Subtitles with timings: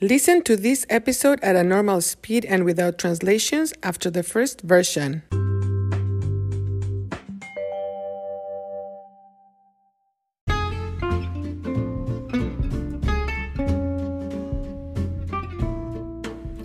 [0.00, 5.22] Listen to this episode at a normal speed and without translations after the first version.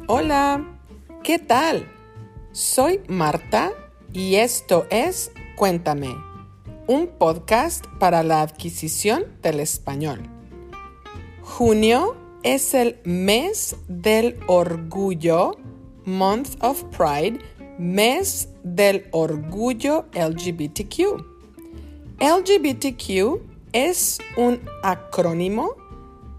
[0.07, 0.65] Hola,
[1.23, 1.87] ¿qué tal?
[2.51, 3.71] Soy Marta
[4.11, 6.15] y esto es Cuéntame,
[6.87, 10.27] un podcast para la adquisición del español.
[11.43, 15.57] Junio es el mes del orgullo,
[16.05, 17.39] Month of Pride,
[17.77, 21.23] mes del orgullo LGBTQ.
[22.19, 23.41] LGBTQ
[23.73, 25.75] es un acrónimo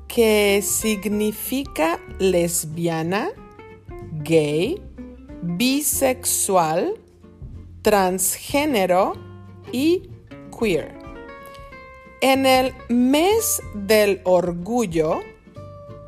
[0.09, 3.31] que significa lesbiana,
[4.23, 4.83] gay,
[5.43, 6.95] bisexual,
[7.83, 9.15] transgénero
[9.73, 10.11] y
[10.59, 10.99] queer.
[12.21, 15.21] En el mes del orgullo,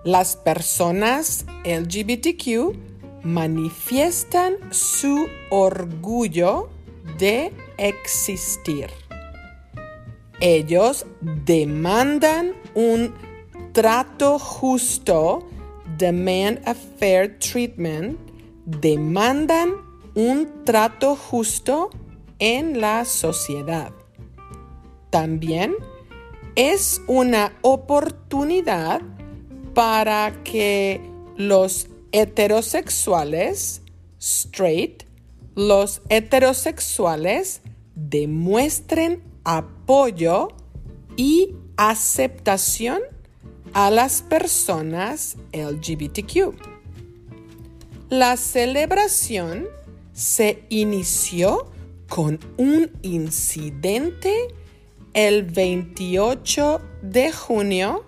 [0.05, 2.77] las personas LGBTQ
[3.23, 6.69] manifiestan su orgullo
[7.19, 8.91] de existir.
[10.41, 13.15] Ellos demandan un
[13.73, 15.47] trato justo,
[15.99, 18.19] demand a fair treatment,
[18.65, 19.71] demandan
[20.15, 21.91] un trato justo
[22.41, 23.93] en la sociedad.
[25.11, 25.75] También
[26.57, 29.01] es una oportunidad
[29.75, 31.01] para que
[31.37, 33.83] los heterosexuales,
[34.19, 35.05] straight,
[35.55, 37.63] los heterosexuales
[37.95, 40.49] demuestren apoyo
[41.17, 43.01] y aceptación
[43.73, 46.55] a las personas LGBTQ.
[48.11, 49.67] La celebración
[50.13, 51.71] se inició
[52.09, 54.49] con un incidente
[55.15, 58.05] el 28 de junio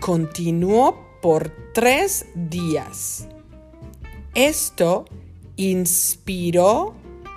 [0.00, 3.28] continuó por tres días.
[4.34, 5.06] Esto
[5.56, 6.94] inspiró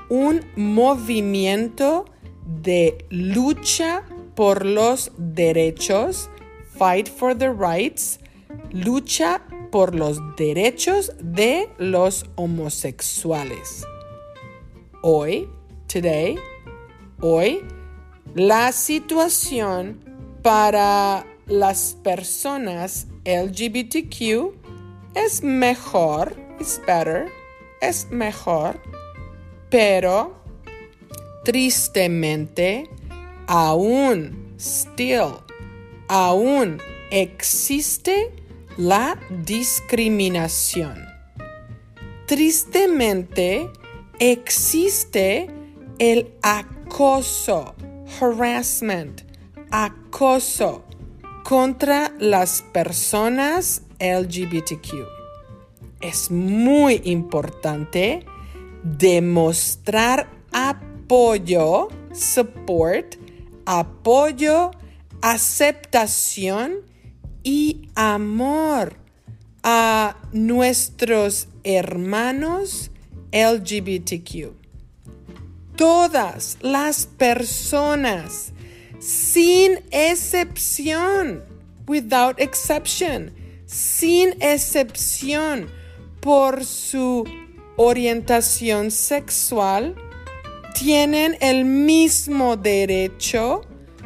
[0.09, 2.06] un movimiento
[2.45, 4.03] de lucha
[4.35, 6.29] por los derechos,
[6.77, 8.19] fight for the rights,
[8.72, 9.41] lucha
[9.72, 13.85] por los derechos de los homosexuales.
[15.01, 15.50] Hoy,
[15.88, 16.38] today,
[17.22, 17.61] hoy,
[18.35, 20.03] la situación
[20.44, 24.53] para las personas LGBTQ
[25.16, 27.27] es mejor, es better,
[27.81, 28.79] es mejor,
[29.69, 30.35] pero
[31.44, 32.89] tristemente
[33.47, 35.39] aún, still,
[36.07, 36.79] aún
[37.09, 38.31] existe
[38.77, 41.06] la discriminación.
[42.27, 43.69] Tristemente,
[44.19, 45.50] existe
[46.00, 46.33] el
[46.87, 47.75] acoso,
[48.19, 49.21] harassment,
[49.71, 50.83] acoso
[51.43, 55.05] contra las personas LGBTQ.
[55.99, 58.25] Es muy importante
[58.83, 63.15] demostrar apoyo, support,
[63.65, 64.71] apoyo,
[65.21, 66.85] aceptación
[67.43, 68.95] y amor
[69.61, 72.91] a nuestros hermanos
[73.33, 74.56] LGBTQ.
[75.77, 78.51] Todas las personas,
[78.99, 81.43] sin excepción,
[81.88, 83.31] without exception,
[83.65, 85.69] sin excepción
[86.19, 87.23] por su
[87.77, 89.95] orientación sexual,
[90.73, 93.61] tienen el mismo derecho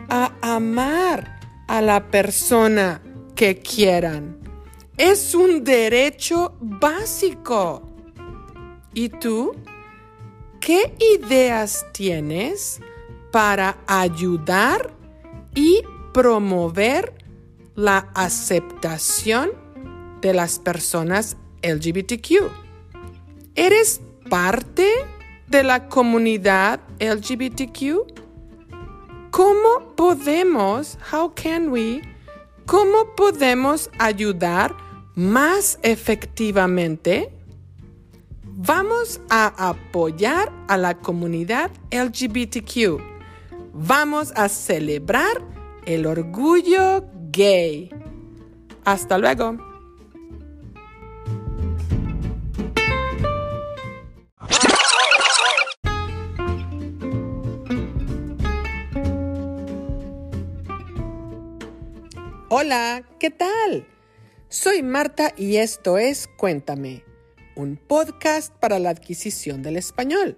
[0.09, 3.01] a amar a la persona
[3.33, 4.37] que quieran.
[4.97, 7.81] Es un derecho básico.
[8.93, 9.55] ¿Y tú?
[10.61, 12.79] ¿Qué ideas tienes
[13.31, 14.93] para ayudar
[15.55, 15.81] y
[16.13, 17.15] promover
[17.73, 19.53] la aceptación
[20.21, 22.51] de las personas LGBTQ?
[23.55, 24.87] ¿Eres parte
[25.47, 28.05] de la comunidad LGBTQ?
[29.31, 32.03] ¿Cómo podemos, how can we,
[32.67, 34.75] cómo podemos ayudar
[35.15, 37.40] más efectivamente?
[38.63, 43.01] Vamos a apoyar a la comunidad LGBTQ.
[43.73, 45.41] Vamos a celebrar
[45.87, 47.89] el orgullo gay.
[48.85, 49.57] Hasta luego.
[62.49, 63.87] Hola, ¿qué tal?
[64.49, 67.03] Soy Marta y esto es Cuéntame,
[67.55, 70.37] un podcast para la adquisición del español.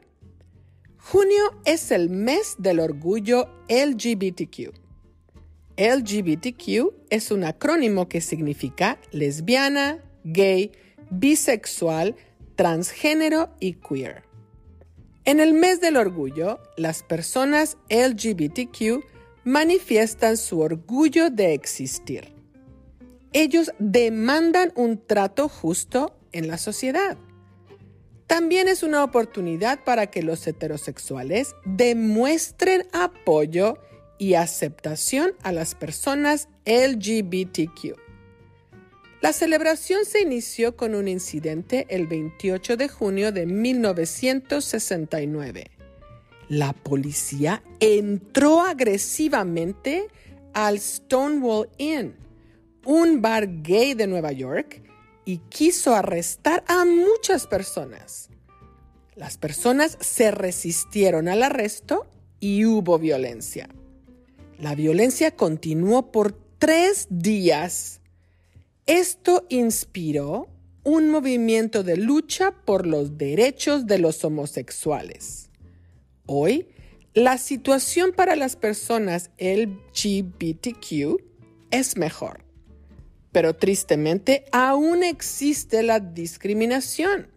[0.98, 4.74] Junio es el mes del orgullo LGBTQ.
[5.78, 10.72] LGBTQ es un acrónimo que significa lesbiana, gay,
[11.10, 12.16] bisexual,
[12.56, 14.24] transgénero y queer.
[15.26, 19.04] En el mes del orgullo, las personas LGBTQ
[19.44, 22.34] manifiestan su orgullo de existir.
[23.34, 27.18] Ellos demandan un trato justo en la sociedad.
[28.28, 33.78] También es una oportunidad para que los heterosexuales demuestren apoyo
[34.18, 37.98] y aceptación a las personas LGBTQ.
[39.22, 45.70] La celebración se inició con un incidente el 28 de junio de 1969.
[46.50, 50.08] La policía entró agresivamente
[50.54, 52.16] al Stonewall Inn,
[52.86, 54.82] un bar gay de Nueva York,
[55.26, 58.30] y quiso arrestar a muchas personas.
[59.16, 62.08] Las personas se resistieron al arresto
[62.40, 63.70] y hubo violencia.
[64.58, 68.02] La violencia continuó por tres días.
[68.86, 70.48] Esto inspiró
[70.84, 75.50] un movimiento de lucha por los derechos de los homosexuales.
[76.26, 76.68] Hoy,
[77.14, 81.22] la situación para las personas LGBTQ
[81.72, 82.43] es mejor
[83.34, 87.28] pero tristemente aún existe la discriminación.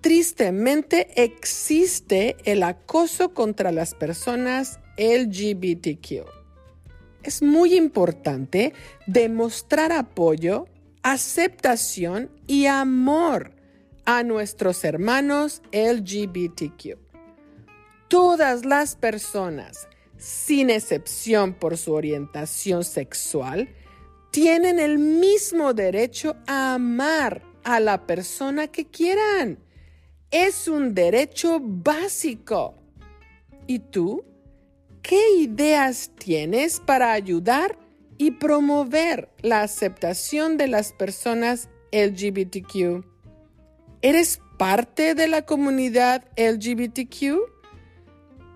[0.00, 6.24] Tristemente existe el acoso contra las personas LGBTQ.
[7.22, 8.72] Es muy importante
[9.06, 10.66] demostrar apoyo,
[11.02, 13.52] aceptación y amor
[14.06, 16.96] a nuestros hermanos LGBTQ.
[18.08, 19.86] Todas las personas,
[20.16, 23.68] sin excepción por su orientación sexual,
[24.30, 29.58] tienen el mismo derecho a amar a la persona que quieran.
[30.30, 32.74] Es un derecho básico.
[33.66, 34.24] ¿Y tú?
[35.02, 37.78] ¿Qué ideas tienes para ayudar
[38.18, 43.04] y promover la aceptación de las personas LGBTQ?
[44.02, 47.38] ¿Eres parte de la comunidad LGBTQ?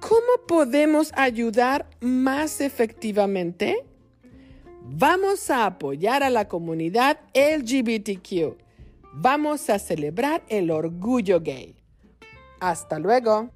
[0.01, 3.85] ¿Cómo podemos ayudar más efectivamente?
[4.87, 8.59] Vamos a apoyar a la comunidad LGBTQ.
[9.15, 11.75] Vamos a celebrar el orgullo gay.
[12.61, 13.51] Hasta luego.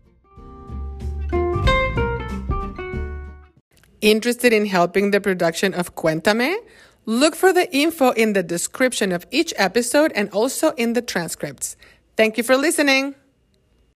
[4.01, 6.57] Interested in helping the production of Cuéntame?
[7.05, 11.77] Look for the info in the description of each episode and also in the transcripts.
[12.17, 13.15] Thank you for listening.